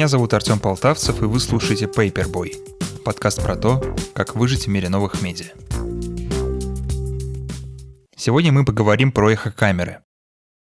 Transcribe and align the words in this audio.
Меня 0.00 0.08
зовут 0.08 0.32
Артем 0.32 0.58
Полтавцев, 0.58 1.20
и 1.20 1.26
вы 1.26 1.38
слушаете 1.40 1.84
Paperboy, 1.84 2.54
подкаст 3.04 3.42
про 3.42 3.54
то, 3.54 3.94
как 4.14 4.34
выжить 4.34 4.64
в 4.64 4.70
мире 4.70 4.88
новых 4.88 5.20
медиа. 5.20 5.48
Сегодня 8.16 8.50
мы 8.50 8.64
поговорим 8.64 9.12
про 9.12 9.30
эхокамеры. 9.30 9.98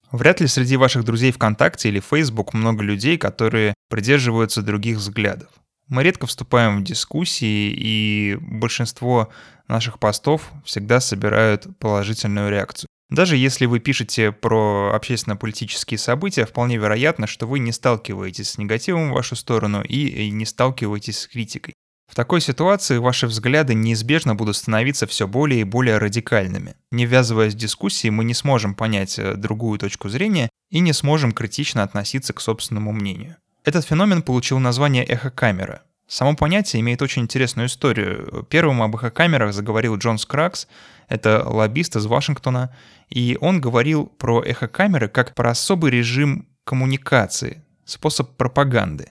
Вряд 0.09 0.39
ли 0.39 0.47
среди 0.47 0.77
ваших 0.77 1.03
друзей 1.03 1.33
ВКонтакте 1.33 1.89
или 1.89 1.99
Facebook 1.99 2.53
много 2.53 2.81
людей, 2.81 3.17
которые 3.17 3.73
придерживаются 3.89 4.61
других 4.61 4.99
взглядов. 4.99 5.49
Мы 5.89 6.03
редко 6.03 6.27
вступаем 6.27 6.79
в 6.79 6.85
дискуссии, 6.85 7.75
и 7.77 8.37
большинство 8.39 9.27
наших 9.67 9.99
постов 9.99 10.49
всегда 10.63 11.01
собирают 11.01 11.67
положительную 11.79 12.49
реакцию. 12.49 12.87
Даже 13.09 13.37
если 13.37 13.65
вы 13.65 13.79
пишете 13.79 14.31
про 14.31 14.91
общественно-политические 14.93 15.97
события, 15.97 16.45
вполне 16.45 16.77
вероятно, 16.77 17.27
что 17.27 17.45
вы 17.45 17.59
не 17.59 17.71
сталкиваетесь 17.71 18.51
с 18.51 18.57
негативом 18.57 19.11
в 19.11 19.13
вашу 19.13 19.35
сторону 19.35 19.83
и 19.83 20.31
не 20.31 20.45
сталкиваетесь 20.45 21.19
с 21.19 21.27
критикой. 21.27 21.75
В 22.07 22.15
такой 22.15 22.39
ситуации 22.39 22.97
ваши 22.97 23.27
взгляды 23.27 23.73
неизбежно 23.73 24.35
будут 24.35 24.55
становиться 24.55 25.07
все 25.07 25.27
более 25.27 25.61
и 25.61 25.65
более 25.65 25.97
радикальными. 25.97 26.75
Не 26.91 27.05
ввязываясь 27.05 27.53
в 27.53 27.57
дискуссии, 27.57 28.09
мы 28.09 28.23
не 28.23 28.33
сможем 28.33 28.75
понять 28.75 29.17
э, 29.17 29.33
другую 29.35 29.79
точку 29.79 30.09
зрения 30.09 30.49
и 30.69 30.79
не 30.79 30.93
сможем 30.93 31.31
критично 31.31 31.83
относиться 31.83 32.33
к 32.33 32.41
собственному 32.41 32.91
мнению. 32.91 33.37
Этот 33.63 33.85
феномен 33.85 34.21
получил 34.21 34.59
название 34.59 35.03
эхокамера. 35.03 35.81
Само 36.07 36.35
понятие 36.35 36.81
имеет 36.81 37.01
очень 37.01 37.23
интересную 37.23 37.67
историю. 37.67 38.45
Первым 38.49 38.81
об 38.81 38.95
эхокамерах 38.95 39.53
заговорил 39.53 39.97
Джон 39.97 40.17
Скракс, 40.17 40.67
это 41.07 41.43
лоббист 41.47 41.95
из 41.95 42.05
Вашингтона, 42.05 42.75
и 43.09 43.37
он 43.41 43.59
говорил 43.59 44.05
про 44.05 44.43
эхокамеры 44.43 45.07
как 45.07 45.33
про 45.33 45.51
особый 45.51 45.91
режим 45.91 46.47
коммуникации, 46.63 47.63
способ 47.85 48.35
пропаганды. 48.37 49.09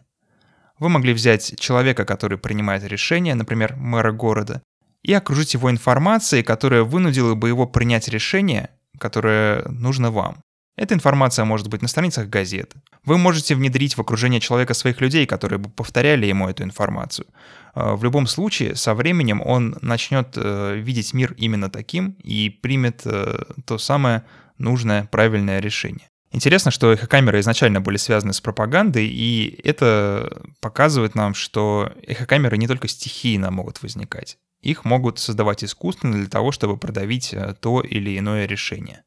Вы 0.78 0.88
могли 0.88 1.12
взять 1.12 1.58
человека, 1.58 2.04
который 2.04 2.38
принимает 2.38 2.84
решения, 2.84 3.34
например, 3.34 3.76
мэра 3.76 4.12
города, 4.12 4.62
и 5.02 5.12
окружить 5.12 5.54
его 5.54 5.70
информацией, 5.70 6.42
которая 6.42 6.82
вынудила 6.82 7.34
бы 7.34 7.48
его 7.48 7.66
принять 7.66 8.08
решение, 8.08 8.70
которое 8.98 9.64
нужно 9.68 10.10
вам. 10.10 10.38
Эта 10.76 10.94
информация 10.94 11.44
может 11.44 11.68
быть 11.68 11.82
на 11.82 11.88
страницах 11.88 12.28
газет. 12.28 12.74
Вы 13.04 13.16
можете 13.16 13.54
внедрить 13.54 13.96
в 13.96 14.00
окружение 14.00 14.40
человека 14.40 14.74
своих 14.74 15.00
людей, 15.00 15.24
которые 15.24 15.58
бы 15.58 15.70
повторяли 15.70 16.26
ему 16.26 16.48
эту 16.48 16.64
информацию. 16.64 17.26
А, 17.74 17.94
в 17.94 18.02
любом 18.02 18.26
случае, 18.26 18.74
со 18.74 18.94
временем 18.94 19.40
он 19.40 19.76
начнет 19.82 20.32
э, 20.36 20.76
видеть 20.76 21.14
мир 21.14 21.32
именно 21.36 21.70
таким 21.70 22.16
и 22.24 22.48
примет 22.48 23.02
э, 23.04 23.44
то 23.66 23.78
самое 23.78 24.24
нужное, 24.58 25.04
правильное 25.04 25.60
решение. 25.60 26.08
Интересно, 26.32 26.72
что 26.72 26.92
эхокамеры 26.92 27.38
изначально 27.38 27.80
были 27.80 27.96
связаны 27.96 28.32
с 28.32 28.40
пропагандой, 28.40 29.06
и 29.06 29.60
это 29.62 30.42
показывает 30.60 31.14
нам, 31.14 31.34
что 31.34 31.92
эхокамеры 32.02 32.58
не 32.58 32.66
только 32.66 32.88
стихийно 32.88 33.52
могут 33.52 33.80
возникать. 33.82 34.38
Их 34.60 34.84
могут 34.84 35.20
создавать 35.20 35.62
искусственно 35.62 36.14
для 36.16 36.26
того, 36.26 36.50
чтобы 36.50 36.76
продавить 36.76 37.32
э, 37.32 37.54
то 37.60 37.80
или 37.80 38.18
иное 38.18 38.46
решение. 38.46 39.04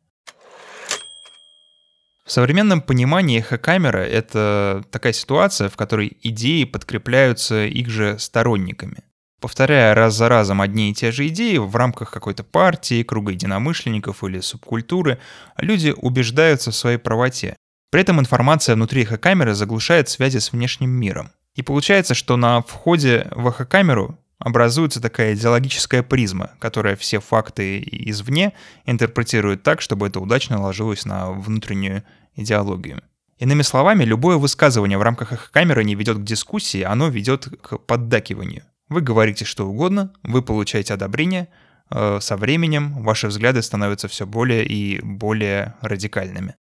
В 2.28 2.31
современном 2.33 2.81
понимании 2.81 3.39
эхокамера— 3.39 4.00
это 4.06 4.83
такая 4.92 5.14
ситуация, 5.14 5.70
в 5.70 5.78
которой 5.78 6.17
идеи 6.23 6.66
подкрепляются 6.66 7.66
их 7.66 7.89
же 7.89 8.20
сторонниками. 8.20 8.97
Повторяя 9.39 9.95
раз 9.95 10.16
за 10.16 10.28
разом 10.28 10.59
одни 10.59 10.92
и 10.92 10.94
те 10.94 11.14
же 11.14 11.25
идеи 11.30 11.55
в 11.55 11.73
рамках 11.73 12.11
какой-то 12.11 12.44
партии, 12.44 13.03
круга 13.03 13.31
единомышленников 13.31 14.25
или 14.25 14.42
субкультуры, 14.42 15.20
люди 15.58 15.94
убеждаются 15.95 16.72
в 16.72 16.75
своей 16.75 16.98
правоте. 16.98 17.55
При 17.92 18.02
этом 18.02 18.20
информация 18.20 18.76
внутри 18.76 19.04
эхокамеры 19.04 19.54
заглушает 19.54 20.10
связи 20.10 20.39
с 20.39 20.52
внешним 20.52 20.89
миром. 20.89 21.32
И 21.55 21.61
получается, 21.61 22.14
что 22.14 22.36
на 22.36 22.61
входе 22.61 23.30
в 23.32 23.48
эхокамеру 23.48 24.20
образуется 24.39 25.02
такая 25.02 25.33
идеологическая 25.33 26.03
призма, 26.03 26.52
которая 26.59 26.95
все 26.95 27.20
факты 27.20 27.81
извне 27.86 28.53
интерпретирует 28.86 29.64
так, 29.64 29.81
чтобы 29.81 30.08
это 30.08 30.20
удачно 30.20 30.61
ложилось 30.61 31.05
на 31.05 31.31
внутреннюю 31.31 32.03
идеологию. 32.36 33.02
Иными 33.39 33.61
словами, 33.61 34.03
любое 34.03 34.37
высказывание 34.37 34.98
в 34.98 35.03
рамках 35.03 35.31
их 35.31 35.52
камеры 35.52 35.83
не 35.83 35.95
ведет 35.95 36.17
к 36.17 36.23
дискуссии, 36.23 36.81
оно 36.81 37.08
ведет 37.08 37.48
к 37.61 37.77
поддакиванию. 37.77 38.64
Вы 38.89 39.02
говорите 39.02 39.45
что 39.45 39.67
угодно, 39.67 40.14
вы 40.23 40.42
получаете 40.42 40.93
одобрение, 40.93 41.49
э, 41.92 42.19
со 42.21 42.37
временем 42.37 43.04
ваши 43.04 43.27
взгляды 43.27 43.61
становятся 43.61 44.08
все 44.08 44.25
более 44.25 44.65
и 44.65 45.02
более 45.02 45.75
радикальными. 45.81 46.55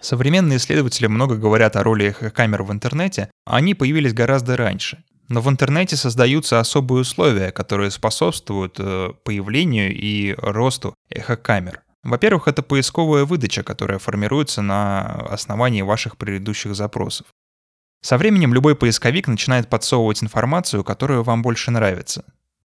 Современные 0.00 0.58
исследователи 0.58 1.08
много 1.08 1.36
говорят 1.36 1.76
о 1.76 1.82
роли 1.82 2.06
эхокамер 2.10 2.62
в 2.62 2.72
интернете, 2.72 3.30
а 3.44 3.56
они 3.56 3.74
появились 3.74 4.14
гораздо 4.14 4.56
раньше. 4.56 5.02
Но 5.28 5.42
в 5.42 5.48
интернете 5.48 5.96
создаются 5.96 6.58
особые 6.58 7.02
условия, 7.02 7.50
которые 7.52 7.90
способствуют 7.90 8.76
э, 8.78 9.10
появлению 9.24 9.94
и 9.94 10.34
росту 10.38 10.94
эхокамер. 11.10 11.82
Во-первых, 12.02 12.48
это 12.48 12.62
поисковая 12.62 13.24
выдача, 13.24 13.62
которая 13.62 13.98
формируется 13.98 14.62
на 14.62 15.04
основании 15.30 15.82
ваших 15.82 16.16
предыдущих 16.16 16.74
запросов. 16.74 17.26
Со 18.00 18.16
временем 18.16 18.54
любой 18.54 18.76
поисковик 18.76 19.26
начинает 19.28 19.68
подсовывать 19.68 20.22
информацию, 20.22 20.84
которая 20.84 21.20
вам 21.20 21.42
больше 21.42 21.70
нравится. 21.70 22.24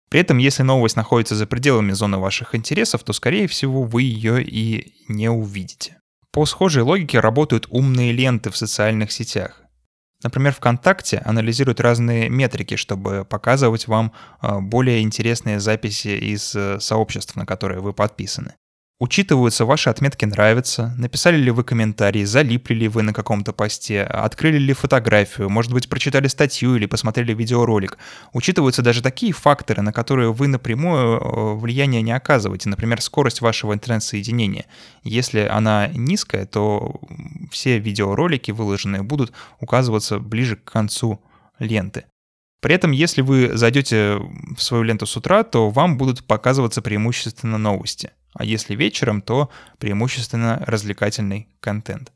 При 0.10 0.20
этом, 0.20 0.38
если 0.40 0.62
новость 0.64 0.98
находится 0.98 1.36
за 1.36 1.48
пределами 1.48 1.94
зоны 1.94 2.18
ваших 2.18 2.54
интересов, 2.54 3.04
то, 3.04 3.14
скорее 3.14 3.48
всего, 3.48 3.84
вы 3.84 4.04
ее 4.04 4.44
и 4.44 4.94
не 5.08 5.30
увидите. 5.30 5.98
По 6.32 6.46
схожей 6.46 6.84
логике 6.84 7.22
работают 7.22 7.68
умные 7.70 8.12
ленты 8.12 8.52
в 8.52 8.58
социальных 8.58 9.12
сетях. 9.12 9.61
Например, 10.24 10.54
ВКонтакте 10.54 11.18
анализирует 11.26 11.80
разные 11.80 12.30
метрики, 12.30 12.76
чтобы 12.76 13.26
показывать 13.26 13.88
вам 13.88 14.14
а, 14.40 14.60
более 14.60 15.02
интересные 15.02 15.60
записи 15.60 16.10
из 16.10 16.56
э, 16.56 16.80
сообществ, 16.80 17.36
на 17.36 17.46
которые 17.46 17.82
вы 17.82 17.94
подписаны. 17.94 18.56
Учитываются 19.02 19.66
ваши 19.66 19.90
отметки 19.90 20.26
«нравится», 20.26 20.94
написали 20.96 21.36
ли 21.36 21.50
вы 21.50 21.64
комментарий, 21.64 22.24
залипли 22.24 22.76
ли 22.76 22.88
вы 22.88 23.02
на 23.02 23.14
каком-то 23.14 23.52
посте, 23.52 24.04
открыли 24.04 24.60
ли 24.60 24.74
фотографию, 24.74 25.50
может 25.50 25.74
быть, 25.74 25.90
прочитали 25.90 26.28
статью 26.28 26.76
или 26.76 26.86
посмотрели 26.86 27.34
видеоролик. 27.34 27.98
Учитываются 28.32 28.84
даже 28.84 29.02
такие 29.02 29.34
факторы, 29.34 29.82
на 29.82 29.92
которые 29.92 30.32
вы 30.32 30.48
напрямую 30.48 31.18
э, 31.18 31.56
влияния 31.56 32.04
не 32.04 32.12
оказываете, 32.12 32.70
например, 32.70 33.02
скорость 33.02 33.42
вашего 33.42 33.74
интернет-соединения. 33.74 34.68
Если 35.02 35.40
она 35.40 35.88
низкая, 35.88 36.46
то 36.46 37.02
все 37.50 37.80
видеоролики 37.80 38.52
выложенные 38.52 39.02
будут 39.02 39.34
указываться 39.60 40.20
ближе 40.20 40.58
к 40.58 40.72
концу 40.72 41.20
ленты. 41.58 42.06
При 42.62 42.76
этом, 42.76 42.92
если 42.92 43.24
вы 43.24 43.58
зайдете 43.58 44.20
в 44.56 44.62
свою 44.62 44.84
ленту 44.84 45.08
с 45.08 45.18
утра, 45.18 45.42
то 45.42 45.72
вам 45.72 45.98
будут 45.98 46.24
показываться 46.24 46.84
преимущественно 46.84 47.58
новости. 47.58 48.12
А 48.34 48.46
если 48.46 48.76
вечером, 48.76 49.22
то 49.22 49.50
преимущественно 49.78 50.64
развлекательный 50.66 51.50
контент. 51.60 52.12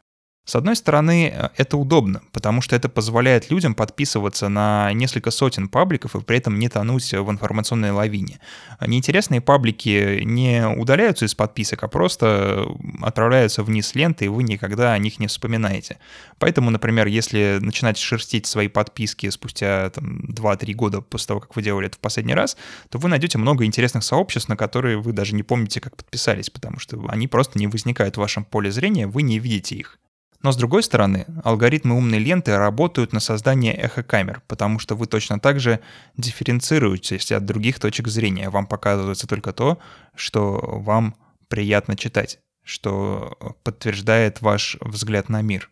С 0.45 0.55
одной 0.55 0.75
стороны, 0.75 1.33
э, 1.33 1.49
это 1.57 1.75
удобно, 1.75 2.21
потому 2.31 2.61
что 2.61 2.75
это 2.75 2.87
позволяет 2.87 3.49
людям 3.49 3.73
подписываться 3.73 4.47
на 4.47 4.93
несколько 4.93 5.31
сотен 5.31 5.67
пабликов 5.67 6.15
и 6.15 6.21
при 6.21 6.37
этом 6.37 6.59
не 6.59 6.69
тонуть 6.69 7.11
в 7.11 7.31
информационной 7.31 7.89
лавине. 7.89 8.39
Неинтересные 8.79 9.41
паблики 9.41 10.21
не 10.23 10.67
удаляются 10.67 11.25
из 11.25 11.33
подписок, 11.33 11.83
а 11.83 11.87
просто 11.87 12.67
отправляются 13.01 13.63
вниз 13.63 13.95
ленты, 13.95 14.25
и 14.25 14.27
вы 14.27 14.43
никогда 14.43 14.93
о 14.93 14.97
них 14.99 15.19
не 15.19 15.25
вспоминаете. 15.25 15.97
Поэтому, 16.37 16.69
например, 16.69 17.07
если 17.07 17.57
начинать 17.59 17.97
шерстить 17.97 18.45
свои 18.45 18.67
подписки 18.67 19.27
спустя 19.31 19.89
там, 19.89 20.25
2-3 20.29 20.73
года 20.73 21.01
после 21.01 21.27
того, 21.27 21.39
как 21.39 21.55
вы 21.55 21.63
делали 21.63 21.87
это 21.87 21.97
в 21.97 21.99
последний 21.99 22.35
раз, 22.35 22.55
то 22.89 22.99
вы 22.99 23.09
найдете 23.09 23.39
много 23.39 23.65
интересных 23.65 24.03
сообществ, 24.03 24.47
на 24.47 24.55
которые 24.55 24.97
вы 24.97 25.11
даже 25.11 25.33
не 25.33 25.41
помните, 25.41 25.81
как 25.81 25.97
подписались, 25.97 26.51
потому 26.51 26.77
что 26.77 27.03
они 27.07 27.27
просто 27.27 27.57
не 27.57 27.65
возникают 27.65 28.17
в 28.17 28.19
вашем 28.19 28.45
поле 28.45 28.69
зрения, 28.71 29.07
вы 29.07 29.23
не 29.23 29.39
видите 29.39 29.75
их. 29.75 29.97
Но 30.41 30.51
с 30.51 30.57
другой 30.57 30.83
стороны, 30.83 31.25
алгоритмы 31.43 31.95
умной 31.95 32.19
ленты 32.19 32.55
работают 32.57 33.13
на 33.13 33.19
создание 33.19 33.73
эхокамер, 33.73 34.41
потому 34.47 34.79
что 34.79 34.95
вы 34.95 35.07
точно 35.07 35.39
так 35.39 35.59
же 35.59 35.79
дифференцируетесь 36.17 37.31
от 37.31 37.45
других 37.45 37.79
точек 37.79 38.07
зрения. 38.07 38.49
Вам 38.49 38.67
показывается 38.67 39.27
только 39.27 39.53
то, 39.53 39.79
что 40.15 40.59
вам 40.61 41.15
приятно 41.47 41.95
читать, 41.95 42.39
что 42.63 43.37
подтверждает 43.63 44.41
ваш 44.41 44.77
взгляд 44.81 45.29
на 45.29 45.41
мир. 45.41 45.69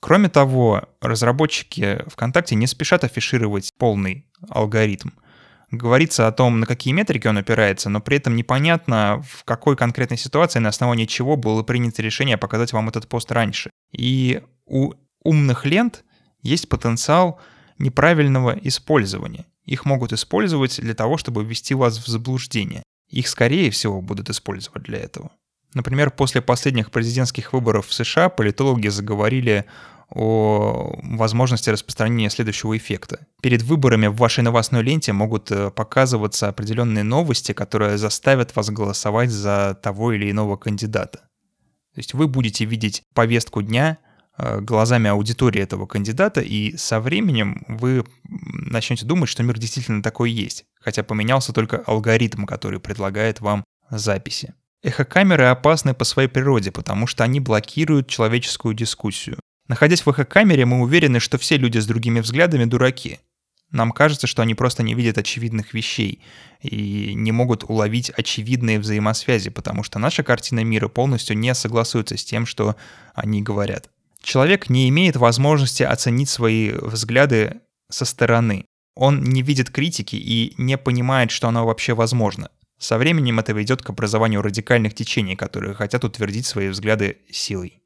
Кроме 0.00 0.28
того, 0.28 0.88
разработчики 1.00 2.02
ВКонтакте 2.08 2.54
не 2.54 2.66
спешат 2.66 3.04
афишировать 3.04 3.72
полный 3.78 4.26
алгоритм— 4.50 5.10
говорится 5.70 6.26
о 6.26 6.32
том, 6.32 6.60
на 6.60 6.66
какие 6.66 6.92
метрики 6.92 7.26
он 7.26 7.38
опирается, 7.38 7.88
но 7.88 8.00
при 8.00 8.16
этом 8.18 8.36
непонятно, 8.36 9.22
в 9.28 9.44
какой 9.44 9.76
конкретной 9.76 10.16
ситуации, 10.16 10.58
на 10.58 10.68
основании 10.68 11.06
чего 11.06 11.36
было 11.36 11.62
принято 11.62 12.02
решение 12.02 12.36
показать 12.36 12.72
вам 12.72 12.88
этот 12.88 13.08
пост 13.08 13.30
раньше. 13.32 13.70
И 13.92 14.42
у 14.66 14.92
умных 15.22 15.64
лент 15.66 16.04
есть 16.42 16.68
потенциал 16.68 17.40
неправильного 17.78 18.58
использования. 18.62 19.46
Их 19.64 19.84
могут 19.84 20.12
использовать 20.12 20.80
для 20.80 20.94
того, 20.94 21.16
чтобы 21.16 21.44
ввести 21.44 21.74
вас 21.74 21.98
в 21.98 22.06
заблуждение. 22.06 22.82
Их, 23.08 23.28
скорее 23.28 23.70
всего, 23.70 24.00
будут 24.00 24.30
использовать 24.30 24.84
для 24.84 24.98
этого. 24.98 25.30
Например, 25.74 26.10
после 26.10 26.40
последних 26.40 26.90
президентских 26.90 27.52
выборов 27.52 27.88
в 27.88 27.92
США 27.92 28.28
политологи 28.28 28.88
заговорили 28.88 29.66
о 30.08 30.98
возможности 31.02 31.68
распространения 31.70 32.30
следующего 32.30 32.76
эффекта. 32.76 33.26
Перед 33.42 33.62
выборами 33.62 34.06
в 34.06 34.16
вашей 34.16 34.44
новостной 34.44 34.82
ленте 34.82 35.12
могут 35.12 35.50
э, 35.50 35.70
показываться 35.70 36.48
определенные 36.48 37.02
новости, 37.02 37.52
которые 37.52 37.98
заставят 37.98 38.54
вас 38.54 38.70
голосовать 38.70 39.30
за 39.30 39.76
того 39.82 40.12
или 40.12 40.30
иного 40.30 40.56
кандидата. 40.56 41.22
То 41.96 42.00
есть 42.00 42.12
вы 42.12 42.28
будете 42.28 42.66
видеть 42.66 43.02
повестку 43.14 43.62
дня 43.62 43.96
э, 44.36 44.60
глазами 44.60 45.08
аудитории 45.08 45.62
этого 45.62 45.86
кандидата, 45.86 46.42
и 46.42 46.76
со 46.76 47.00
временем 47.00 47.64
вы 47.68 48.04
начнете 48.28 49.06
думать, 49.06 49.30
что 49.30 49.42
мир 49.42 49.58
действительно 49.58 50.02
такой 50.02 50.30
есть, 50.30 50.66
хотя 50.78 51.02
поменялся 51.02 51.54
только 51.54 51.78
алгоритм, 51.78 52.44
который 52.44 52.80
предлагает 52.80 53.40
вам 53.40 53.64
записи. 53.88 54.52
Эхокамеры 54.82 55.44
опасны 55.44 55.94
по 55.94 56.04
своей 56.04 56.28
природе, 56.28 56.70
потому 56.70 57.06
что 57.06 57.24
они 57.24 57.40
блокируют 57.40 58.08
человеческую 58.08 58.74
дискуссию. 58.74 59.40
Находясь 59.66 60.04
в 60.04 60.10
эхокамере, 60.10 60.66
мы 60.66 60.82
уверены, 60.82 61.18
что 61.18 61.38
все 61.38 61.56
люди 61.56 61.78
с 61.78 61.86
другими 61.86 62.20
взглядами 62.20 62.66
дураки. 62.66 63.20
Нам 63.70 63.92
кажется, 63.92 64.26
что 64.26 64.42
они 64.42 64.54
просто 64.54 64.82
не 64.82 64.94
видят 64.94 65.18
очевидных 65.18 65.74
вещей 65.74 66.22
и 66.62 67.14
не 67.14 67.32
могут 67.32 67.64
уловить 67.64 68.10
очевидные 68.10 68.78
взаимосвязи, 68.78 69.50
потому 69.50 69.82
что 69.82 69.98
наша 69.98 70.22
картина 70.22 70.62
мира 70.64 70.88
полностью 70.88 71.36
не 71.36 71.54
согласуется 71.54 72.16
с 72.16 72.24
тем, 72.24 72.46
что 72.46 72.76
они 73.14 73.42
говорят. 73.42 73.90
Человек 74.22 74.70
не 74.70 74.88
имеет 74.88 75.16
возможности 75.16 75.82
оценить 75.82 76.28
свои 76.28 76.70
взгляды 76.70 77.60
со 77.90 78.04
стороны. 78.04 78.66
Он 78.94 79.22
не 79.22 79.42
видит 79.42 79.70
критики 79.70 80.16
и 80.16 80.54
не 80.58 80.78
понимает, 80.78 81.30
что 81.30 81.48
она 81.48 81.64
вообще 81.64 81.94
возможна. 81.94 82.50
Со 82.78 82.98
временем 82.98 83.38
это 83.38 83.52
ведет 83.52 83.82
к 83.82 83.90
образованию 83.90 84.42
радикальных 84.42 84.94
течений, 84.94 85.36
которые 85.36 85.74
хотят 85.74 86.04
утвердить 86.04 86.46
свои 86.46 86.68
взгляды 86.68 87.18
силой. 87.30 87.80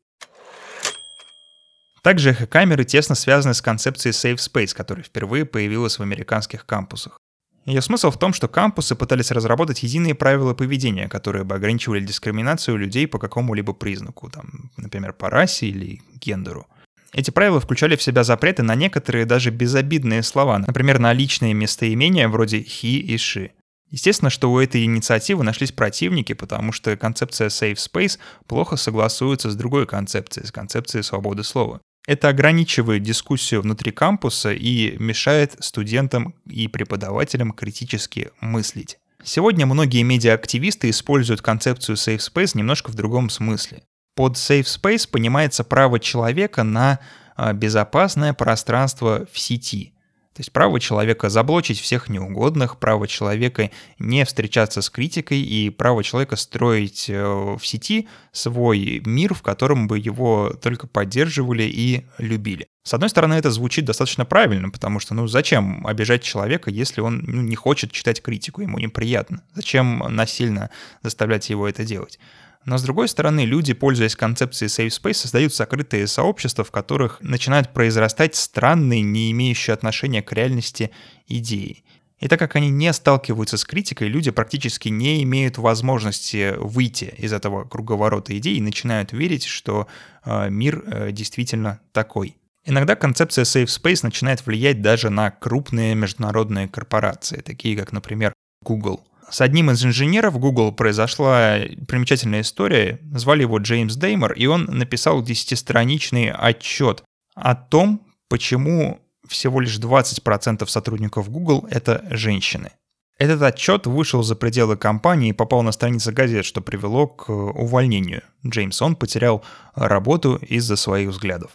Также 2.03 2.31
эхокамеры 2.31 2.85
тесно 2.85 3.15
связаны 3.15 3.55
с 3.55 3.61
концепцией 3.61 4.13
Safe 4.13 4.37
Space, 4.37 4.75
которая 4.75 5.05
впервые 5.05 5.45
появилась 5.45 5.99
в 5.99 6.03
американских 6.03 6.65
кампусах. 6.65 7.19
Ее 7.67 7.83
смысл 7.83 8.11
в 8.11 8.19
том, 8.19 8.33
что 8.33 8.49
кампусы 8.49 8.95
пытались 8.95 9.31
разработать 9.31 9.83
единые 9.83 10.15
правила 10.15 10.55
поведения, 10.55 11.09
которые 11.09 11.45
бы 11.45 11.55
ограничивали 11.55 12.05
дискриминацию 12.05 12.79
людей 12.79 13.07
по 13.07 13.19
какому-либо 13.19 13.75
признаку, 13.75 14.31
там, 14.31 14.71
например, 14.79 15.13
по 15.13 15.29
расе 15.29 15.67
или 15.67 16.01
гендеру. 16.15 16.67
Эти 17.13 17.31
правила 17.31 17.61
включали 17.61 17.97
в 17.97 18.03
себя 18.03 18.25
запреты 18.25 18.63
на 18.63 18.75
некоторые 18.75 19.27
даже 19.27 19.51
безобидные 19.51 20.23
слова, 20.23 20.59
например, 20.59 20.99
на 21.01 21.13
личные 21.13 21.55
местоимения 21.55 22.29
вроде 22.29 22.61
«he» 22.61 22.99
и 22.99 23.17
«she». 23.17 23.51
Естественно, 23.91 24.31
что 24.31 24.51
у 24.53 24.59
этой 24.59 24.85
инициативы 24.85 25.43
нашлись 25.43 25.73
противники, 25.73 26.33
потому 26.33 26.71
что 26.71 26.97
концепция 26.97 27.49
Safe 27.49 27.75
Space 27.75 28.19
плохо 28.47 28.77
согласуется 28.77 29.51
с 29.51 29.57
другой 29.57 29.87
концепцией, 29.87 30.47
с 30.47 30.53
концепцией 30.53 31.03
свободы 31.03 31.43
слова. 31.43 31.81
Это 32.11 32.29
ограничивает 32.29 33.05
дискуссию 33.05 33.63
внутри 33.63 33.93
кампуса 33.93 34.53
и 34.53 34.97
мешает 34.99 35.55
студентам 35.61 36.35
и 36.45 36.67
преподавателям 36.67 37.53
критически 37.53 38.33
мыслить. 38.41 38.99
Сегодня 39.23 39.65
многие 39.65 40.03
медиа-активисты 40.03 40.91
используют 40.91 41.41
концепцию 41.41 41.95
Safe 41.95 42.19
Space 42.19 42.51
немножко 42.55 42.91
в 42.91 42.97
другом 42.97 43.31
смысле. 43.31 43.85
Под 44.17 44.33
Safe 44.33 44.65
Space 44.65 45.09
понимается 45.09 45.63
право 45.63 46.01
человека 46.01 46.65
на 46.65 46.99
а, 47.37 47.53
безопасное 47.53 48.33
пространство 48.33 49.29
в 49.33 49.39
сети– 49.39 49.95
то 50.41 50.43
есть 50.43 50.53
право 50.53 50.81
человека 50.81 51.29
заблочить 51.29 51.79
всех 51.79 52.09
неугодных, 52.09 52.79
право 52.79 53.07
человека 53.07 53.71
не 53.99 54.25
встречаться 54.25 54.81
с 54.81 54.89
критикой 54.89 55.43
и 55.43 55.69
право 55.69 56.03
человека 56.03 56.37
строить 56.37 57.11
э, 57.11 57.23
в 57.23 57.61
сети 57.63 58.09
свой 58.33 59.03
мир, 59.05 59.35
в 59.35 59.43
котором 59.43 59.87
бы 59.87 59.99
его 59.99 60.55
только 60.63 60.87
поддерживали 60.87 61.65
и 61.65 62.07
любили. 62.17 62.69
С 62.85 62.95
одной 62.95 63.11
стороны, 63.11 63.35
это 63.35 63.51
звучит 63.51 63.85
достаточно 63.85 64.25
правильно, 64.25 64.71
потому 64.71 64.99
что, 64.99 65.13
ну, 65.13 65.27
зачем 65.27 65.87
обижать 65.87 66.23
человека, 66.23 66.71
если 66.71 67.03
он 67.03 67.23
ну, 67.27 67.43
не 67.43 67.55
хочет 67.55 67.93
читать 67.93 68.23
критику, 68.23 68.63
ему 68.63 68.79
неприятно? 68.79 69.43
Зачем 69.55 69.99
насильно 70.09 70.71
заставлять 71.03 71.51
его 71.51 71.69
это 71.69 71.85
делать? 71.85 72.19
Но 72.67 72.77
с 72.77 72.83
другой 72.83 73.09
стороны, 73.09 73.45
люди, 73.47 73.73
пользуясь 73.73 74.17
концепцией 74.17 74.69
Safe 74.69 74.89
Space, 74.89 75.15
создают 75.15 75.55
закрытые 75.55 76.07
сообщества, 76.07 76.63
в 76.63 76.71
которых 76.71 77.19
начинают 77.21 77.73
произрастать 77.73 78.37
странные, 78.37 79.01
не 79.01 79.31
имеющие 79.33 79.73
отношения 79.73 80.23
к 80.23 80.33
реальности 80.33 80.91
идеи. 81.27 81.85
И 82.19 82.29
так 82.29 82.39
как 82.39 82.55
они 82.57 82.69
не 82.69 82.93
сталкиваются 82.93 83.57
с 83.57 83.65
критикой, 83.65 84.09
люди 84.09 84.31
практически 84.31 84.91
не 84.91 85.23
имеют 85.23 85.57
возможности 85.57 86.55
выйти 86.59 87.15
из 87.17 87.33
этого 87.33 87.65
круговорота 87.65 88.37
идей 88.37 88.57
и 88.57 88.61
начинают 88.61 89.13
верить, 89.13 89.45
что 89.45 89.87
э, 90.25 90.51
мир 90.51 90.85
э, 90.87 91.13
действительно 91.13 91.81
такой. 91.93 92.37
Иногда 92.67 92.95
концепция 92.95 93.45
Safe 93.45 93.65
Space 93.65 94.01
начинает 94.03 94.45
влиять 94.45 94.83
даже 94.83 95.09
на 95.09 95.31
крупные 95.31 95.95
международные 95.95 96.69
корпорации, 96.69 97.41
такие 97.41 97.75
как, 97.75 97.93
например, 97.93 98.35
Google. 98.63 99.03
С 99.31 99.41
одним 99.41 99.71
из 99.71 99.85
инженеров 99.85 100.39
Google 100.39 100.73
произошла 100.73 101.59
примечательная 101.87 102.41
история. 102.41 102.99
Звали 103.15 103.43
его 103.43 103.59
Джеймс 103.59 103.95
Деймер, 103.95 104.33
и 104.33 104.47
он 104.47 104.65
написал 104.65 105.23
десятистраничный 105.23 106.31
отчет 106.31 107.05
о 107.37 107.55
том, 107.55 108.07
почему 108.29 109.01
всего 109.29 109.61
лишь 109.61 109.79
20% 109.79 110.67
сотрудников 110.67 111.31
Google— 111.31 111.67
это 111.71 112.05
женщины. 112.11 112.73
Этот 113.19 113.43
отчет 113.43 113.87
вышел 113.87 114.23
за 114.23 114.35
пределы 114.35 114.77
компании 114.77 115.29
и 115.29 115.35
попал 115.35 115.63
на 115.63 115.73
страницы 115.73 116.11
газет, 116.11 116.45
что 116.45 116.61
привело 116.61 117.07
к 117.07 117.31
увольнению. 117.31 118.23
Джеймс 118.45 118.81
Он 118.83 118.97
потерял 118.97 119.45
работу 119.75 120.37
из-за 120.37 120.75
своих 120.75 121.11
взглядов. 121.11 121.53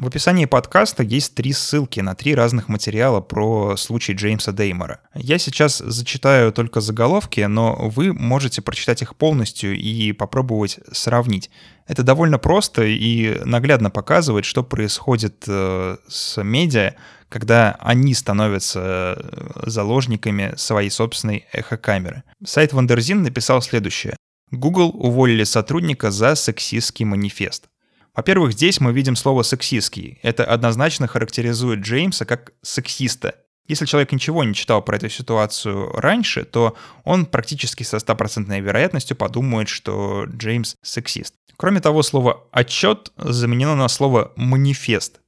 В 0.00 0.06
описании 0.06 0.46
подкаста 0.46 1.02
есть 1.02 1.34
три 1.34 1.52
ссылки 1.52 2.00
на 2.00 2.14
три 2.14 2.34
разных 2.34 2.68
материала 2.68 3.20
про 3.20 3.76
случай 3.76 4.14
Джеймса 4.14 4.50
Деймора. 4.50 5.00
Я 5.12 5.36
сейчас 5.36 5.76
зачитаю 5.76 6.52
только 6.52 6.80
заголовки, 6.80 7.42
но 7.42 7.76
вы 7.76 8.14
можете 8.14 8.62
прочитать 8.62 9.02
их 9.02 9.14
полностью 9.14 9.78
и 9.78 10.12
попробовать 10.12 10.78
сравнить. 10.90 11.50
Это 11.86 12.02
довольно 12.02 12.38
просто 12.38 12.84
и 12.84 13.44
наглядно 13.44 13.90
показывает, 13.90 14.46
что 14.46 14.64
происходит 14.64 15.44
э, 15.46 15.98
с 16.08 16.42
медиа, 16.42 16.94
когда 17.28 17.76
они 17.80 18.14
становятся 18.14 19.18
э, 19.18 19.68
заложниками 19.68 20.54
своей 20.56 20.88
собственной 20.88 21.44
эхокамеры. 21.52 22.22
Сайт 22.42 22.72
Wonderzine 22.72 23.22
написал 23.22 23.60
следующее. 23.60 24.16
Google 24.50 24.92
уволили 24.94 25.44
сотрудника 25.44 26.10
за 26.10 26.36
сексистский 26.36 27.04
манифест. 27.04 27.68
Во-первых, 28.14 28.52
здесь 28.52 28.80
мы 28.80 28.92
видим 28.92 29.16
слово 29.16 29.42
«сексистский». 29.42 30.18
Это 30.22 30.44
однозначно 30.44 31.06
характеризует 31.06 31.80
Джеймса 31.80 32.24
как 32.24 32.52
сексиста. 32.62 33.36
Если 33.68 33.86
человек 33.86 34.10
ничего 34.10 34.42
не 34.42 34.52
читал 34.52 34.82
про 34.82 34.96
эту 34.96 35.08
ситуацию 35.08 35.92
раньше, 35.92 36.44
то 36.44 36.76
он 37.04 37.24
практически 37.24 37.84
со 37.84 38.00
стопроцентной 38.00 38.60
вероятностью 38.60 39.16
подумает, 39.16 39.68
что 39.68 40.24
Джеймс 40.24 40.74
сексист. 40.82 41.34
Кроме 41.56 41.80
того, 41.80 42.02
слово 42.02 42.48
«отчет» 42.50 43.12
заменено 43.16 43.76
на 43.76 43.86
слово 43.88 44.32
«манифест». 44.34 45.20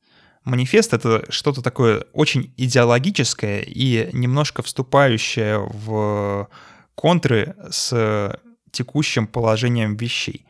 Манифест— 0.44 0.92
это 0.94 1.24
что-то 1.30 1.62
такое 1.62 2.04
очень 2.12 2.52
идеологическое 2.56 3.60
и 3.60 4.08
немножко 4.12 4.62
вступающее 4.62 5.58
в 5.58 6.48
контры 6.96 7.54
с 7.70 8.40
текущим 8.72 9.28
положением 9.28 9.96
вещей. 9.96 10.46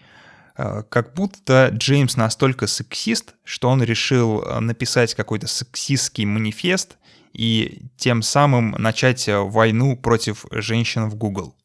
Э, 0.62 0.82
как 0.88 1.14
будто 1.14 1.70
Джеймс 1.72 2.16
настолько 2.16 2.66
сексист, 2.66 3.34
что 3.44 3.68
он 3.68 3.82
решил 3.82 4.42
э, 4.42 4.60
написать 4.60 5.14
какой-то 5.14 5.48
сексистский 5.48 6.24
манифест 6.24 6.98
и 7.32 7.82
тем 7.96 8.22
самым 8.22 8.70
начать 8.78 9.28
э, 9.28 9.38
войну 9.38 9.96
против 9.96 10.44
женщин 10.52 11.08
в 11.08 11.16
Google. 11.16 11.56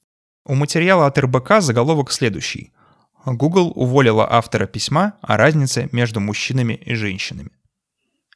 У 0.45 0.55
материала 0.55 1.05
от 1.05 1.17
РБК 1.19 1.59
заголовок 1.59 2.11
следующий. 2.11 2.71
Google 3.25 3.71
уволила 3.75 4.25
автора 4.31 4.65
письма 4.65 5.13
о 5.21 5.37
разнице 5.37 5.89
между 5.91 6.19
мужчинами 6.19 6.73
и 6.73 6.95
женщинами. 6.95 7.51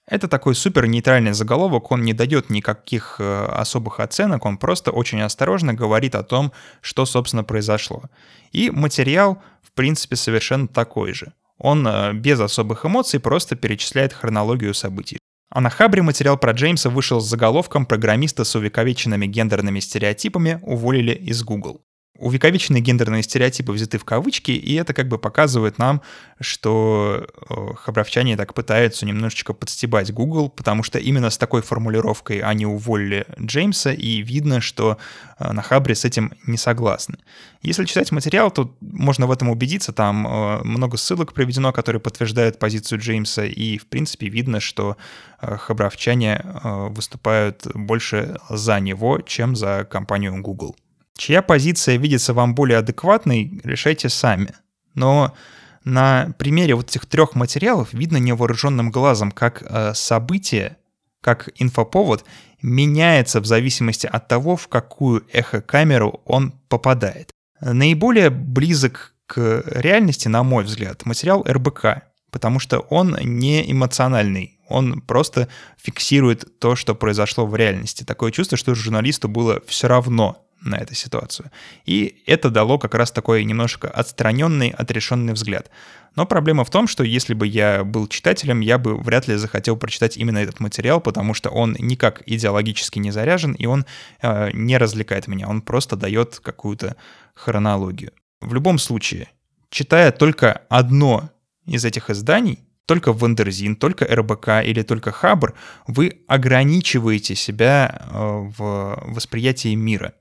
Это 0.07 0.27
такой 0.27 0.55
супер 0.55 0.87
нейтральный 0.87 1.33
заголовок, 1.33 1.91
он 1.91 2.03
не 2.03 2.13
дает 2.13 2.49
никаких 2.49 3.17
э, 3.19 3.45
особых 3.45 3.99
оценок, 3.99 4.45
он 4.45 4.57
просто 4.57 4.91
очень 4.91 5.21
осторожно 5.21 5.73
говорит 5.73 6.15
о 6.15 6.23
том, 6.23 6.51
что, 6.81 7.05
собственно, 7.05 7.43
произошло. 7.43 8.03
И 8.51 8.71
материал, 8.71 9.41
в 9.61 9.71
принципе, 9.73 10.15
совершенно 10.15 10.67
такой 10.67 11.13
же. 11.13 11.33
Он 11.57 11.87
э, 11.87 12.13
без 12.13 12.39
особых 12.39 12.85
эмоций 12.85 13.19
просто 13.19 13.55
перечисляет 13.55 14.13
хронологию 14.13 14.73
событий. 14.73 15.17
А 15.49 15.61
на 15.61 15.69
Хабре 15.69 16.01
материал 16.01 16.37
про 16.37 16.53
Джеймса 16.53 16.89
вышел 16.89 17.19
с 17.19 17.29
заголовком 17.29 17.85
«Программиста 17.85 18.43
с 18.43 18.55
увековеченными 18.55 19.27
гендерными 19.27 19.79
стереотипами 19.81 20.59
уволили 20.63 21.13
из 21.13 21.43
Google». 21.43 21.81
Увековеченные 22.21 22.81
гендерные 22.81 23.23
стереотипы 23.23 23.71
взяты 23.71 23.97
в 23.97 24.05
кавычки, 24.05 24.51
и 24.51 24.75
это 24.75 24.93
как 24.93 25.07
бы 25.07 25.17
показывает 25.17 25.79
нам, 25.79 26.01
что 26.39 27.27
хабаровчане 27.75 28.37
так 28.37 28.53
пытаются 28.53 29.05
немножечко 29.05 29.53
подстебать 29.53 30.13
Google, 30.13 30.49
потому 30.49 30.83
что 30.83 30.99
именно 30.99 31.29
с 31.29 31.37
такой 31.37 31.61
формулировкой 31.61 32.39
они 32.39 32.65
уволили 32.65 33.25
Джеймса, 33.39 33.91
и 33.91 34.21
видно, 34.21 34.61
что 34.61 34.97
э, 35.39 35.51
на 35.51 35.61
Хабре 35.61 35.95
с 35.95 36.05
этим 36.05 36.33
не 36.45 36.57
согласны. 36.57 37.17
Если 37.63 37.85
читать 37.85 38.11
материал, 38.11 38.51
то 38.51 38.73
можно 38.81 39.27
в 39.27 39.31
этом 39.31 39.49
убедиться, 39.49 39.91
там 39.91 40.27
э, 40.27 40.63
много 40.63 40.97
ссылок 40.97 41.33
приведено, 41.33 41.73
которые 41.73 41.99
подтверждают 41.99 42.59
позицию 42.59 42.99
Джеймса, 42.99 43.45
и 43.45 43.77
в 43.77 43.87
принципе 43.87 44.29
видно, 44.29 44.59
что 44.59 44.97
э, 45.41 45.57
хабаровчане 45.57 46.43
выступают 46.63 47.67
больше 47.73 48.37
за 48.49 48.79
него, 48.79 49.21
чем 49.21 49.55
за 49.55 49.87
компанию 49.89 50.39
Google. 50.41 50.75
Чья 51.17 51.41
позиция 51.41 51.97
видится 51.97 52.33
вам 52.33 52.55
более 52.55 52.79
адекватной, 52.79 53.61
решайте 53.63 54.09
сами. 54.09 54.53
Но 54.93 55.35
на 55.83 56.33
примере 56.37 56.75
вот 56.75 56.89
этих 56.89 57.05
трех 57.05 57.35
материалов 57.35 57.93
видно 57.93 58.17
невооруженным 58.17 58.91
глазом, 58.91 59.31
как 59.31 59.63
э, 59.63 59.93
событие, 59.93 60.77
как 61.21 61.49
инфоповод 61.55 62.25
меняется 62.61 63.41
в 63.41 63.45
зависимости 63.45 64.07
от 64.07 64.27
того, 64.27 64.55
в 64.55 64.67
какую 64.67 65.25
эхокамеру 65.31 66.21
он 66.25 66.53
попадает. 66.69 67.31
Наиболее 67.59 68.29
близок 68.29 69.13
к 69.25 69.63
реальности, 69.65 70.27
на 70.27 70.43
мой 70.43 70.63
взгляд, 70.63 71.05
материал 71.05 71.43
РБК, 71.47 72.03
потому 72.31 72.59
что 72.59 72.79
он 72.79 73.17
не 73.21 73.71
эмоциональный, 73.71 74.59
он 74.71 75.01
просто 75.01 75.47
фиксирует 75.77 76.59
то, 76.59 76.75
что 76.75 76.95
произошло 76.95 77.45
в 77.45 77.55
реальности. 77.55 78.03
Такое 78.03 78.31
чувство, 78.31 78.57
что 78.57 78.75
журналисту 78.75 79.27
было 79.27 79.61
все 79.67 79.87
равно, 79.87 80.45
на 80.61 80.75
эту 80.75 80.93
ситуацию. 80.93 81.51
И 81.85 82.23
это 82.27 82.49
дало 82.49 82.77
как 82.77 82.93
раз 82.95 83.11
такой 83.11 83.43
немножко 83.43 83.89
отстраненный, 83.89 84.69
отрешенный 84.69 85.33
взгляд. 85.33 85.69
Но 86.15 86.25
проблема 86.25 86.63
в 86.63 86.69
том, 86.69 86.87
что 86.87 87.03
если 87.03 87.33
бы 87.33 87.47
я 87.47 87.83
был 87.83 88.07
читателем, 88.07 88.59
я 88.59 88.77
бы 88.77 88.97
вряд 88.97 89.27
ли 89.27 89.35
захотел 89.35 89.77
прочитать 89.77 90.17
именно 90.17 90.37
этот 90.37 90.59
материал, 90.59 91.01
потому 91.01 91.33
что 91.33 91.49
он 91.49 91.75
никак 91.79 92.21
идеологически 92.25 92.99
не 92.99 93.11
заряжен, 93.11 93.53
и 93.53 93.65
он 93.65 93.85
э, 94.21 94.51
не 94.53 94.77
развлекает 94.77 95.27
меня, 95.27 95.47
он 95.47 95.61
просто 95.61 95.95
дает 95.95 96.39
какую-то 96.39 96.95
хронологию. 97.33 98.11
В 98.41 98.53
любом 98.53 98.77
случае, 98.77 99.29
читая 99.69 100.11
только 100.11 100.61
одно 100.69 101.29
из 101.65 101.85
этих 101.85 102.09
изданий, 102.09 102.59
только 102.91 103.13
Wonderzine, 103.13 103.77
только 103.77 104.03
РБК 104.05 104.65
или 104.65 104.81
только 104.81 105.13
Хабр, 105.13 105.53
вы 105.87 106.23
ограничиваете 106.27 107.35
себя 107.35 108.01
э, 108.11 108.17
в 108.57 109.01
восприятии 109.07 109.73
мира 109.75 110.13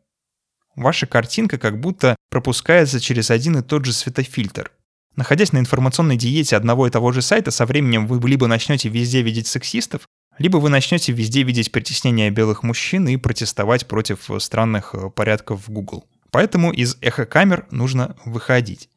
ваша 0.77 1.07
картинка 1.07 1.59
как 1.59 1.81
будто 1.81 2.15
пропускается 2.31 3.01
через 3.01 3.33
один 3.33 3.59
и 3.59 3.63
тот 3.63 3.85
же 3.85 3.93
светофильтр. 3.93 4.71
Находясь 5.17 5.53
на 5.53 5.59
информационной 5.59 6.17
диете 6.17 6.57
одного 6.57 6.87
и 6.87 6.91
того 6.91 7.11
же 7.11 7.23
сайта, 7.23 7.51
со 7.51 7.67
временем 7.67 8.07
вы 8.07 8.21
либо 8.29 8.47
начнете 8.47 8.89
везде 8.89 9.23
видеть 9.23 9.49
сексистов, 9.49 10.07
либо 10.39 10.59
вы 10.59 10.69
начнете 10.69 11.11
везде 11.11 11.43
видеть 11.43 11.73
притеснение 11.73 12.31
белых 12.31 12.63
мужчин 12.63 13.09
и 13.09 13.17
протестовать 13.17 13.89
против 13.89 14.31
странных 14.39 14.95
э, 14.95 15.11
порядков 15.11 15.67
в 15.67 15.73
Google. 15.73 16.07
Поэтому 16.31 16.73
из 16.73 16.97
эхокамер 17.01 17.67
нужно 17.73 18.17
выходить. 18.25 18.89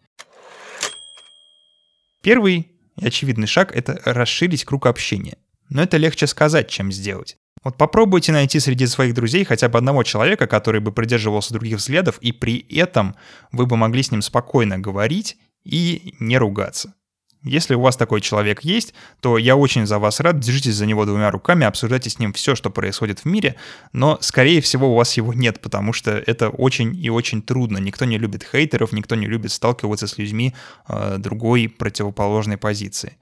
Первый 2.22 2.73
и 2.98 3.06
очевидный 3.06 3.48
шаг— 3.48 3.72
это 3.76 4.02
расширить 4.06 4.66
круг 4.66 4.86
общения. 4.86 5.38
Но 5.70 5.82
это 5.82 5.98
легче 5.98 6.28
сказать, 6.28 6.70
чем 6.70 6.92
сделать. 6.92 7.38
Вот 7.64 7.78
попробуйте 7.78 8.32
найти 8.32 8.60
среди 8.60 8.86
своих 8.88 9.14
друзей 9.14 9.46
хотя 9.46 9.70
бы 9.70 9.78
одного 9.78 10.04
человека, 10.04 10.48
который 10.48 10.82
бы 10.82 10.92
придерживался 10.92 11.54
других 11.54 11.78
взглядов, 11.78 12.18
и 12.20 12.32
при 12.32 12.60
этом 12.76 13.16
вы 13.52 13.66
бы 13.66 13.78
могли 13.78 14.04
с 14.04 14.12
ним 14.12 14.22
спокойно 14.22 14.78
говорить 14.78 15.38
и 15.64 16.14
не 16.20 16.38
ругаться. 16.38 16.94
Если 17.44 17.76
у 17.76 17.82
вас 17.82 17.98
такой 17.98 18.22
человек 18.22 18.64
есть, 18.64 18.94
то 19.20 19.38
я 19.38 19.58
очень 19.58 19.86
за 19.86 20.00
вас 20.00 20.22
рад, 20.22 20.40
держитесь 20.40 20.76
за 20.76 20.86
него 20.86 21.06
двумя 21.06 21.30
руками, 21.30 21.66
обсуждайте 21.66 22.10
с 22.10 22.18
ним 22.18 22.32
все, 22.32 22.56
что 22.56 22.70
происходит 22.70 23.20
в 23.20 23.26
мире, 23.26 23.56
но, 23.92 24.18
скорее 24.22 24.62
всего, 24.62 24.94
у 24.94 24.96
вас 24.96 25.18
его 25.18 25.34
нет, 25.34 25.60
потому 25.60 25.92
что 25.92 26.12
это 26.12 26.50
очень 26.50 26.96
и 26.96 27.10
очень 27.10 27.42
трудно. 27.42 27.80
Никто 27.80 28.06
не 28.06 28.18
любит 28.18 28.46
хейтеров, 28.50 28.94
никто 28.94 29.16
не 29.16 29.28
любит 29.28 29.52
сталкиваться 29.52 30.08
с 30.08 30.18
людьми 30.18 30.56
э, 30.88 31.18
другой 31.20 31.68
противоположной 31.68 32.58
позиции. 32.58 33.18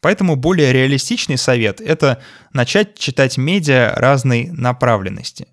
Поэтому 0.00 0.36
более 0.36 0.72
реалистичный 0.72 1.36
совет— 1.36 1.80
это 1.82 2.22
начать 2.52 2.96
читать 2.96 3.36
медиа 3.36 3.94
разной 3.96 4.48
направленности. 4.52 5.48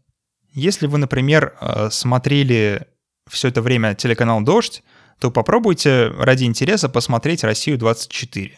Если 0.53 0.85
вы, 0.85 0.99
например, 0.99 1.55
э, 1.59 1.89
смотрели 1.89 2.85
все 3.27 3.47
это 3.47 3.63
время 3.63 3.95
телеканал 3.95 4.41
«Дождь», 4.41 4.83
то 5.19 5.31
попробуйте 5.31 6.07
ради 6.17 6.43
интереса 6.45 6.89
посмотреть 6.89 7.43
«Россию-24». 7.43 8.51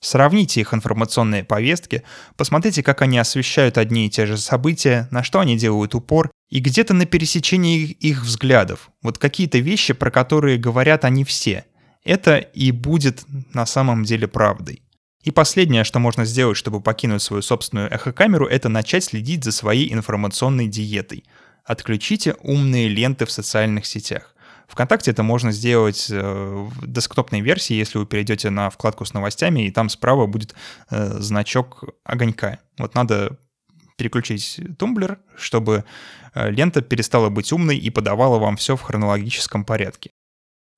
Сравните 0.00 0.60
их 0.60 0.74
информационные 0.74 1.42
повестки, 1.42 2.02
посмотрите, 2.36 2.82
как 2.82 3.02
они 3.02 3.18
освещают 3.18 3.78
одни 3.78 4.06
и 4.06 4.10
те 4.10 4.26
же 4.26 4.36
события, 4.36 5.08
на 5.10 5.22
что 5.22 5.40
они 5.40 5.56
делают 5.56 5.94
упор, 5.94 6.30
и 6.48 6.60
где-то 6.60 6.94
на 6.94 7.06
пересечении 7.06 7.84
их 7.84 8.22
взглядов, 8.22 8.90
вот 9.02 9.18
какие-то 9.18 9.58
вещи, 9.58 9.94
про 9.94 10.10
которые 10.10 10.58
говорят 10.58 11.04
они 11.04 11.24
все. 11.24 11.64
Это 12.04 12.36
и 12.36 12.70
будет 12.70 13.24
на 13.52 13.66
самом 13.66 14.04
деле 14.04 14.28
правдой. 14.28 14.82
И 15.24 15.32
последнее, 15.32 15.82
что 15.82 15.98
можно 15.98 16.24
сделать, 16.24 16.56
чтобы 16.56 16.80
покинуть 16.80 17.20
свою 17.20 17.42
собственную 17.42 17.92
эхокамеру, 17.92 18.46
это 18.46 18.68
начать 18.68 19.02
следить 19.02 19.42
за 19.42 19.50
своей 19.50 19.92
информационной 19.92 20.68
диетой. 20.68 21.24
Отключите 21.64 22.36
умные 22.42 22.86
ленты 22.86 23.26
в 23.26 23.32
социальных 23.32 23.86
сетях. 23.86 24.35
Вконтакте 24.66 25.10
это 25.10 25.22
можно 25.22 25.52
сделать 25.52 26.08
э, 26.10 26.20
в 26.20 26.86
десктопной 26.86 27.40
версии, 27.40 27.74
если 27.74 27.98
вы 27.98 28.06
перейдете 28.06 28.50
на 28.50 28.70
вкладку 28.70 29.04
с 29.04 29.14
новостями, 29.14 29.66
и 29.66 29.70
там 29.70 29.88
справа 29.88 30.26
будет 30.26 30.54
э, 30.90 31.20
значок 31.20 31.84
огонька. 32.04 32.58
Вот 32.78 32.94
надо 32.94 33.38
переключить 33.96 34.60
тумблер, 34.78 35.18
чтобы 35.36 35.84
э, 36.34 36.50
лента 36.50 36.82
перестала 36.82 37.30
быть 37.30 37.52
умной 37.52 37.76
и 37.76 37.90
подавала 37.90 38.38
вам 38.38 38.56
все 38.56 38.76
в 38.76 38.82
хронологическом 38.82 39.64
порядке. 39.64 40.10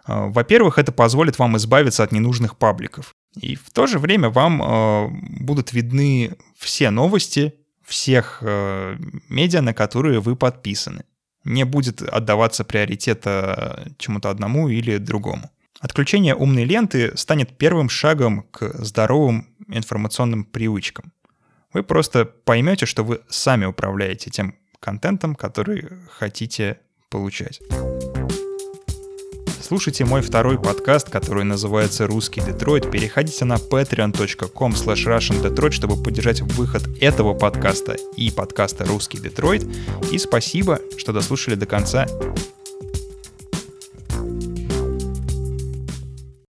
Во-первых, 0.07 0.78
это 0.78 0.90
позволит 0.90 1.38
вам 1.38 1.59
избавиться 1.59 2.02
от 2.02 2.12
ненужных 2.12 2.57
пабликов. 2.57 3.14
И 3.37 3.57
в 3.57 3.71
то 3.71 3.87
же 3.87 3.99
время 3.99 4.30
вам 4.30 4.62
э, 4.62 5.09
будут 5.40 5.73
видны 5.73 6.37
все 6.57 6.90
новости 6.90 7.54
всех 7.85 8.38
э, 8.42 8.97
медиа, 9.28 9.61
на 9.61 9.75
которые 9.75 10.21
вы 10.21 10.37
подписаны. 10.37 11.04
Не 11.49 11.64
будет 11.64 12.02
отдаваться 12.02 12.62
приоритета 12.64 13.90
чему-то 13.99 14.31
одному 14.31 14.69
или 14.69 14.99
другому. 14.99 15.50
Отключение 15.81 16.35
умной 16.35 16.64
ленты 16.64 17.17
станет 17.17 17.57
первым 17.57 17.88
шагом 17.88 18.43
к 18.50 18.85
здоровым 18.85 19.47
информационным 19.69 20.45
привычкам. 20.45 21.12
Вы 21.73 21.83
просто 21.83 22.25
поймете, 22.25 22.87
что 22.87 23.02
вы 23.02 23.21
сами 23.28 23.64
управляете 23.64 24.31
тем 24.31 24.57
контентом, 24.81 25.35
который 25.35 25.88
хотите 26.11 26.81
получать. 27.09 27.61
Слушайте 29.69 30.07
мой 30.07 30.23
второй 30.23 30.59
подкаст, 30.59 31.11
который 31.11 31.45
называется 31.45 32.07
«Русский 32.07 32.41
Детройт». 32.41 32.91
Переходите 32.91 33.45
на 33.45 33.57
patreon.com 33.57 34.73
slash 34.73 35.05
russiandetroit, 35.05 35.73
чтобы 35.73 36.03
поддержать 36.03 36.41
выход 36.41 36.89
этого 37.03 37.35
подкаста 37.35 37.99
и 38.17 38.31
подкаста 38.31 38.87
«Русский 38.87 39.19
Детройт». 39.19 39.67
И 40.11 40.17
спасибо, 40.17 40.81
что 40.97 41.13
дослушали 41.13 41.55
до 41.55 41.67
конца. 41.67 42.07